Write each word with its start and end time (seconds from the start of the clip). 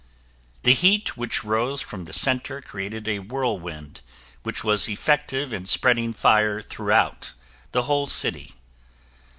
The 0.63 0.73
heat 0.73 1.15
which 1.15 1.43
rose 1.43 1.79
from 1.79 2.05
the 2.05 2.11
center 2.11 2.59
created 2.59 3.07
a 3.07 3.19
whirlwind 3.19 4.01
which 4.41 4.63
was 4.63 4.89
effective 4.89 5.53
in 5.53 5.67
spreading 5.67 6.11
fire 6.11 6.59
throughout 6.59 7.33
the 7.71 7.83
whole 7.83 8.07
city. 8.07 8.55